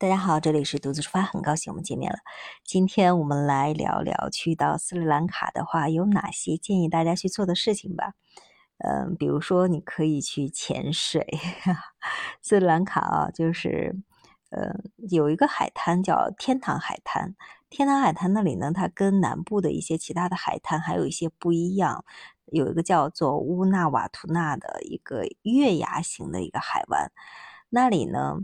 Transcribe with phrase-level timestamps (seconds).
[0.00, 2.20] 大家好，这里是独自出发，很高兴我们见面了。
[2.64, 8.14] 今天我们来聊聊去到斯里兰卡的话，有哪些建议大家去做的事情吧。
[8.78, 11.26] 嗯，比如说你可以去潜水。
[12.40, 13.94] 斯里兰卡啊，就是
[14.48, 14.72] 呃
[15.10, 17.36] 有一个海滩叫天堂海滩。
[17.68, 22.06] 天堂海滩那里呢，它跟南部的一些其他的海滩还有一些不一样，
[22.46, 27.12] 有一个叫做乌纳瓦图纳的一个月牙形的一个海湾，
[27.68, 28.38] 那里呢。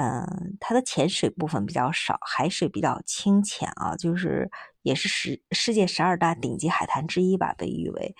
[0.00, 4.48] 嗯，它的潜水部分比较少，海水比较清浅啊，就是
[4.82, 8.14] 也是十世界十二大顶级海滩之一吧，被誉为。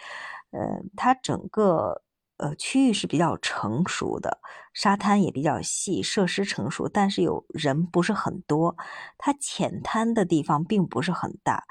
[0.51, 2.03] 呃，它整个
[2.39, 4.41] 呃区域是比较成熟的，
[4.75, 8.77] 沙滩也比较细，设施成熟，但是有人不是很多。
[9.17, 11.63] 它浅滩的地方并不是很大，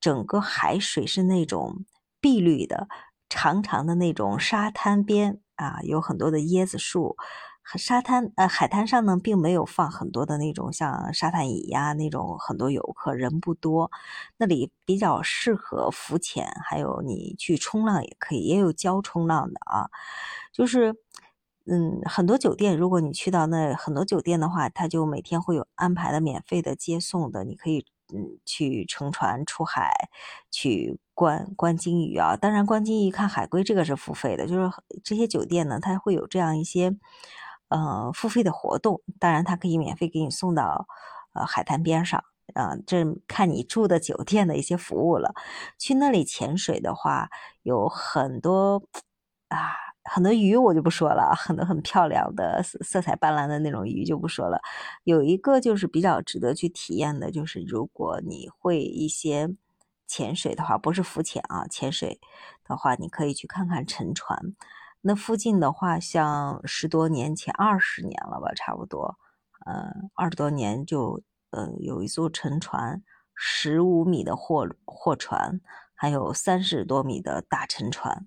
[0.00, 1.84] 整个海水是那种
[2.20, 2.88] 碧绿的，
[3.28, 7.16] 长长的那种沙滩边啊，有很多的椰子树。
[7.64, 13.90] 沙滩呃，海滩上呢，并没有放很多的那种像沙滩椅呀那种，很多游客人不多，
[14.36, 19.88] 那里比较适合浮潜，还有你去冲浪也可以，也有教冲浪的啊。
[20.52, 20.94] 就是
[21.66, 30.10] 嗯，很多酒店，如果你去到那很多酒店的话，它就每天会有安排的免费的接送的，你可以嗯去乘船出海
[30.50, 32.36] 去观观鲸鱼啊。
[32.36, 34.70] 当然，观鲸鱼看海龟这个是付费的，就是
[35.04, 36.96] 这些酒店呢，它会有这样一些。
[37.72, 40.86] 呃，付费的活动，当然它可以免费给你送到
[41.32, 45.34] 呃海滩边上，啊，这看你住的酒店的一些服务了。
[45.78, 47.30] 去那里潜水的话，
[47.62, 48.82] 有很多
[49.48, 49.72] 啊，
[50.04, 54.60] 很多鱼我就不说了，很多很漂亮的色彩斑斓的那种鱼就不说了。
[55.04, 59.48] 有一个就是比较值得去体验的，就是如果你会一些
[60.06, 62.20] 潜水的话，不是浮潜啊，潜水
[62.68, 64.54] 的话，你可以去看看沉船。
[65.02, 69.18] 那附近的话，像十多年前、二十年了吧，差不多，
[69.66, 73.02] 嗯，二十多年就，呃，有一艘沉船，
[73.34, 75.60] 十五米的货货船，
[75.94, 78.26] 还有三十多米的大沉船，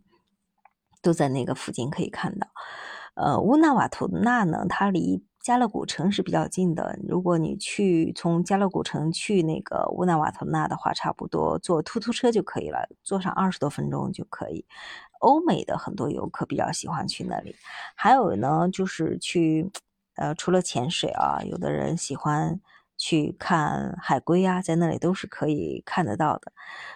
[1.01, 2.47] 都在那个附近可以看到。
[3.15, 5.25] 呃，乌纳瓦图纳呢，它离。
[5.45, 14.65] 加勒古城是比较近的，如果你去从加勒古城去那个乌纳瓦图纳的话，差不多坐突突车就可以了，坐上二十多分钟就可以。
[15.19, 17.55] 欧美的很多游客比较喜欢去那里，
[17.93, 19.69] 还有呢就是去，
[20.15, 22.59] 呃，除了潜水啊，有的人喜欢。
[23.05, 26.51] 去看海龟啊，在那里都是可以看得到的。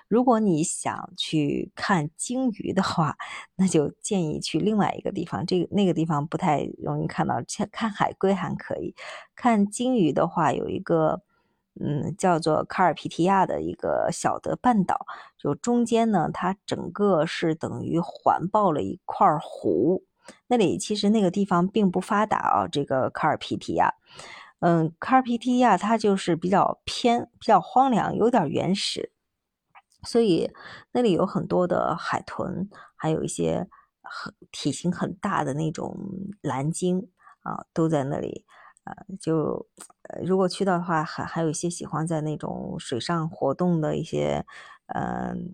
[0.08, 3.16] 如果你想去看鲸鱼的话，
[3.56, 5.46] 那就建议去另外一个地方。
[5.46, 7.36] 这个那个地方不太容易看到。
[7.72, 8.96] 看海龟还可以，
[9.36, 11.22] 看鲸鱼的话，有一个
[11.80, 15.06] 嗯叫做卡尔皮提亚的一个小的半岛，
[15.38, 20.04] 就中间呢，它整个是等于环抱了一块湖。
[20.48, 23.94] 那里其实那个地方并不发达啊，这个卡尔皮提亚。
[24.62, 29.12] 嗯，卡尔皮提亚它就是比较偏、比较荒凉，有点原始，
[30.04, 30.52] 所以
[30.92, 33.68] 那里有很多的海豚，还有一些
[34.04, 35.96] 很体型很大的那种
[36.42, 37.10] 蓝鲸
[37.44, 38.46] 啊，都在那里。
[38.84, 39.68] 呃，就
[40.26, 44.46] 如果去到的话，还还有一些喜欢在那种水上活动的一些
[44.88, 45.54] 嗯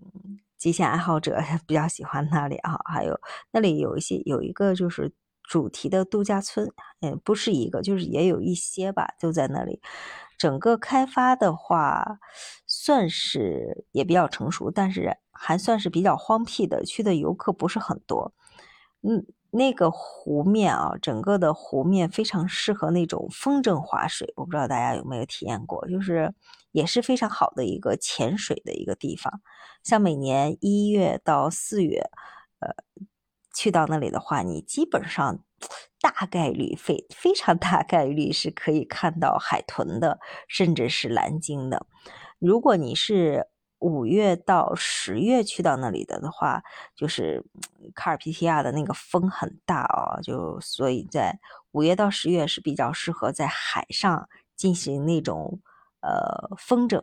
[0.58, 2.76] 极限爱好者 比较喜欢那里啊。
[2.86, 3.20] 还有
[3.52, 5.12] 那里有一些有一个就是。
[5.48, 6.70] 主题的度假村，
[7.00, 9.80] 嗯，不是一个，就是也有一些吧，就在那里。
[10.38, 12.18] 整个开发的话，
[12.66, 18.34] 算是也比较成熟，但是还算是比较荒僻的，去的游客不是很多。
[19.02, 26.34] 嗯，那个湖面啊，整个的湖面非常适合那种风筝划水，我不知道大家有没有体验过，就是
[26.72, 29.40] 也是非常好的一个潜水的一个地方。
[29.82, 32.10] 像每年一月到四月，
[33.56, 35.38] 去到那里的话，你基本上
[36.00, 41.86] 大概率非非常大概率是可以看到海豚的，甚至是蓝鲸的。
[42.38, 46.62] 如果你是五月到十月去到那里的的话，
[46.94, 47.42] 就是
[47.94, 51.38] 卡尔皮提亚的那个风很大哦，就所以在
[51.72, 55.60] 五月到十月是比较适合在海上进行那种
[56.00, 57.02] 呃风筝。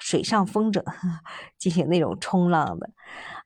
[0.00, 0.82] 水上风筝
[1.58, 2.90] 进行那种冲浪的，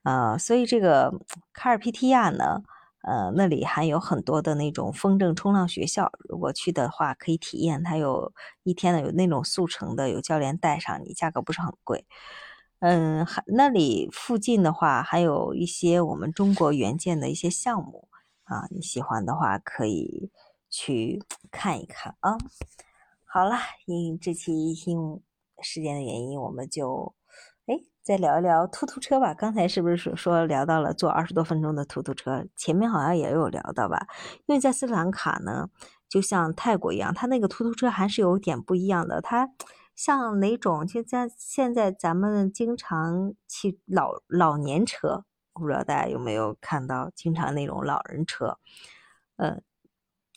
[0.03, 1.13] 啊，所以这个
[1.53, 2.63] 卡尔皮提亚呢，
[3.03, 7.83] 呃，那里还有很多的那种风筝冲浪学校，如果去的话可以体验。
[7.83, 12.07] 它有一天呢，有那种速成的，有教练带上你，价格不是很贵。
[12.81, 18.09] 嗯，还那里附近的话，还有一些我们中国援建的一些项目
[18.45, 20.31] 啊，你喜欢的话可以
[20.71, 22.37] 去 看一看啊。
[23.25, 23.57] 好了，
[23.87, 25.23] 因这期因。
[25.63, 27.15] 时间的原因，我们就
[27.67, 29.33] 哎再聊一聊突突车吧。
[29.33, 32.45] 刚才是不是说说聊到了坐二十多分钟的突突车？
[32.57, 34.07] 前面好像也有聊到吧？
[34.47, 35.69] 因为在斯里兰卡呢，
[36.09, 39.21] 就像泰国一样，它那个突突车还是有点不一样的。
[39.21, 39.51] 它
[39.95, 40.87] 像哪种？
[40.87, 48.59] 就在现在咱们经常骑老老年车，不知道大家有没有看到，经常那种老人车。
[49.37, 49.61] 呃，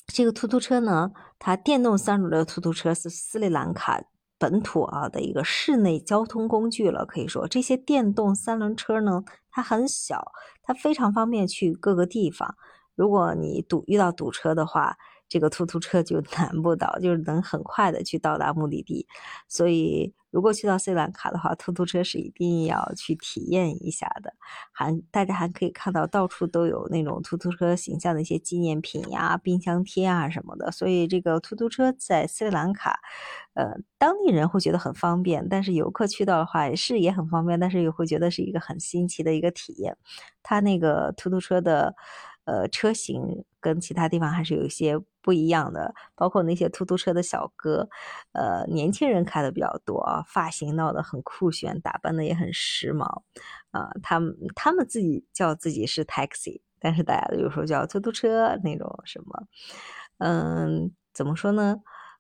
[0.07, 4.04] 这个突突车呢，它电动三轮的突突车是斯里兰卡
[4.37, 7.05] 本土啊的一个室内交通工具了。
[7.05, 10.31] 可以说，这些电动三轮车呢，它很小，
[10.63, 12.55] 它非常方便去各个地方。
[12.95, 14.97] 如果你堵遇到堵车的话，
[15.27, 19.07] 这个突突车就 难不倒，就是能很快的去到达目的地。
[19.47, 24.25] 所以，如果去到斯里兰卡的话，突突车是一定要去体验一下的。
[24.71, 30.71] 还大家还可以看到到处都有那种突突车形象的一些纪念品呀、冰箱贴啊什么的。
[30.71, 33.00] 所以，这个突突车在斯里兰卡，
[33.53, 39.97] 呃，当地人会觉得很方便，但是游客去到的话也是也很方便，但是也会觉得是一个很新奇的一个体验。
[40.44, 41.95] 它那个突突车的。
[42.45, 47.89] 呃，车型跟其他地方还是有一些不一样的，包括那些突突车的小哥，
[48.33, 53.24] 呃，年轻人开的比较多啊，发型闹得很酷炫，打扮的也很时髦，
[53.71, 59.48] 啊，他们他们自己叫自己是 taxi，但是大家有时候叫突突车那种什么，
[60.19, 61.77] 嗯，怎么说呢？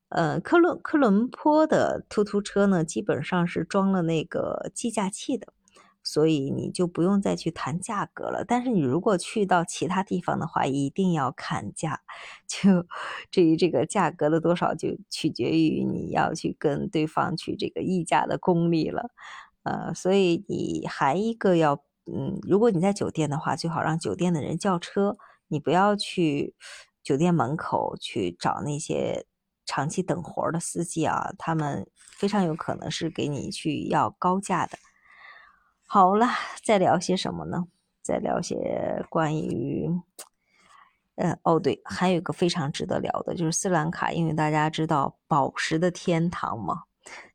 [0.09, 5.47] 呃，科伦科伦坡的突突车呢，基本上是装了那个计价器的。
[6.05, 8.45] 所以你就不用再去谈价格了。
[8.47, 12.01] 但是你如果去到其他地方的话，一定要砍价。
[12.47, 12.85] 就
[13.31, 19.09] 至于这个价格的多少，就取决于你要去跟对方去这个议价的功力了。
[19.63, 25.17] 呃，所以你还一个要，嗯，如果你在酒店的话，最好让酒店的人叫车，
[25.47, 26.53] 你不要去
[27.03, 29.25] 酒店门口去找那些
[29.65, 34.77] 长期等活的司机啊，他们非常有可能是给你去要高价的。
[35.87, 36.27] 好了，
[36.63, 37.67] 再聊些什么呢？
[38.01, 39.89] 再聊些关于，
[41.15, 46.83] 呃，哦对，还有一个非常值得聊的，就是斯兰卡，因为大家知道宝石的天堂嘛。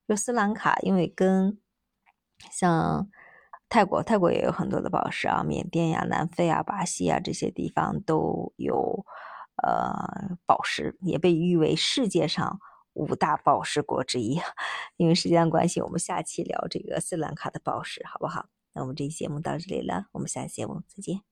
[0.09, 1.59] 就斯兰卡，因为跟
[2.51, 3.09] 像
[3.69, 9.05] 泰国，泰国也有很多的宝石啊，缅甸呀、南非啊、巴西啊这些地方都有，
[9.63, 12.59] 呃，宝石也被誉为世界上。
[13.01, 14.39] 五大宝石国之一，
[14.99, 18.51] 因为时间关系，我们下期聊这个斯里兰卡的宝石，好不好？
[18.75, 21.30] 那我们这期节目到这里了，我们下期节目再见。